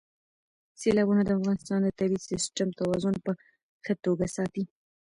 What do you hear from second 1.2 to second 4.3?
د افغانستان د طبعي سیسټم توازن په ښه توګه